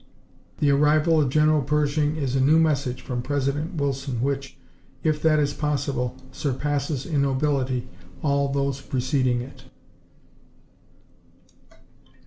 The 0.57 0.71
arrival 0.71 1.21
of 1.21 1.29
General 1.29 1.61
Pershing 1.61 2.15
is 2.15 2.35
a 2.35 2.41
new 2.41 2.57
message 2.57 3.03
from 3.03 3.21
President 3.21 3.75
Wilson 3.75 4.19
which, 4.23 4.57
if 5.03 5.21
that 5.21 5.37
is 5.37 5.53
possible, 5.53 6.15
surpasses 6.31 7.05
in 7.05 7.21
nobility 7.21 7.87
all 8.23 8.47
those 8.49 8.81
preceding 8.81 9.41
it." 9.41 9.65